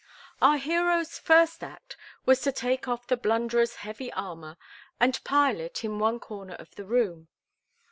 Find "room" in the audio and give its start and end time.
6.85-7.27